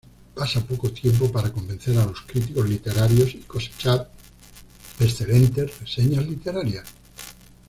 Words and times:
Pasa 0.33 0.65
poco 0.65 0.91
tiempo 0.91 1.31
para 1.31 1.51
convencer 1.53 1.95
a 1.99 2.05
los 2.07 2.21
críticos 2.21 2.67
literarios 2.67 3.35
y 3.35 3.41
cosechar 3.41 4.09
excelentes 4.99 5.79
reseñas 5.79 6.27
literarias. 6.27 6.89